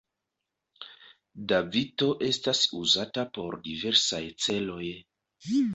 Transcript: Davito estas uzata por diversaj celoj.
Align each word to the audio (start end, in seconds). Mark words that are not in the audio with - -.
Davito 1.51 2.09
estas 2.31 2.65
uzata 2.81 3.29
por 3.39 3.61
diversaj 3.69 4.25
celoj. 4.47 4.93